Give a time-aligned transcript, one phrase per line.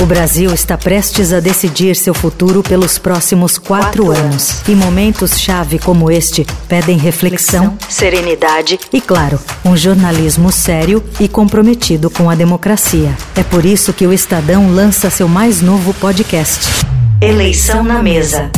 [0.00, 4.62] O Brasil está prestes a decidir seu futuro pelos próximos quatro, quatro anos.
[4.66, 12.30] E momentos-chave como este pedem reflexão, serenidade e, claro, um jornalismo sério e comprometido com
[12.30, 13.14] a democracia.
[13.36, 16.66] É por isso que o Estadão lança seu mais novo podcast.
[17.20, 18.50] Eleição na Mesa.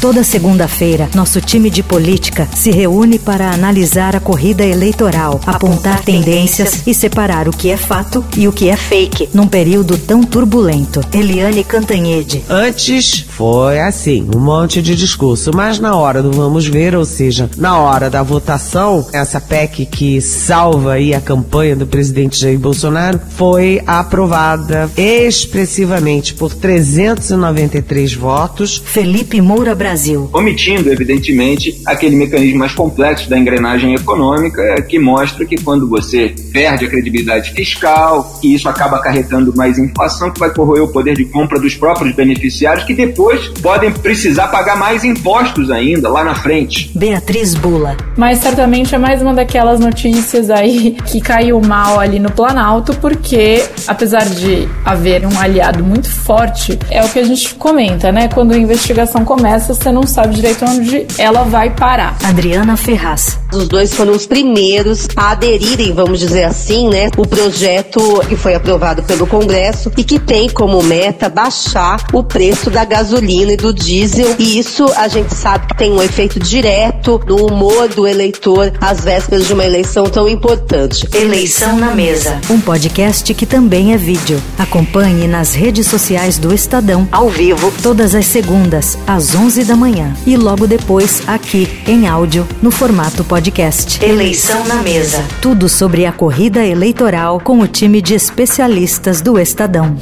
[0.00, 6.86] Toda segunda-feira, nosso time de política se reúne para analisar a corrida eleitoral, apontar tendências
[6.86, 11.00] e separar o que é fato e o que é fake num período tão turbulento.
[11.12, 12.44] Eliane Cantanhede.
[12.48, 17.50] Antes foi assim, um monte de discurso, mas na hora do vamos ver, ou seja,
[17.56, 23.20] na hora da votação, essa PEC que salva aí a campanha do presidente Jair Bolsonaro
[23.30, 28.80] foi aprovada expressivamente por 393 votos.
[28.84, 30.28] Felipe Moura Brasil Brasil.
[30.34, 36.84] Omitindo, evidentemente, aquele mecanismo mais complexo da engrenagem econômica que mostra que quando você perde
[36.84, 41.24] a credibilidade fiscal, que isso acaba acarretando mais inflação, que vai corroer o poder de
[41.24, 46.90] compra dos próprios beneficiários, que depois podem precisar pagar mais impostos ainda lá na frente.
[46.94, 47.96] Beatriz Bula.
[48.14, 53.64] Mas certamente é mais uma daquelas notícias aí que caiu mal ali no Planalto, porque
[53.86, 58.28] apesar de haver um aliado muito forte, é o que a gente comenta, né?
[58.28, 62.16] Quando a investigação começa, você não sabe direito onde ela vai parar.
[62.24, 63.38] Adriana Ferraz.
[63.52, 68.54] Os dois foram os primeiros a aderirem, vamos dizer assim, né, o projeto que foi
[68.54, 73.72] aprovado pelo Congresso e que tem como meta baixar o preço da gasolina e do
[73.72, 74.36] diesel.
[74.38, 79.00] E isso a gente sabe que tem um efeito direto no humor do eleitor às
[79.00, 81.08] vésperas de uma eleição tão importante.
[81.14, 82.40] Eleição na mesa.
[82.50, 84.42] Um podcast que também é vídeo.
[84.58, 90.14] Acompanhe nas redes sociais do Estadão, ao vivo, todas as segundas, às 11 da manhã
[90.26, 94.04] e logo depois aqui em áudio no formato podcast.
[94.04, 95.24] Eleição na mesa.
[95.40, 99.96] Tudo sobre a corrida eleitoral com o time de especialistas do Estadão.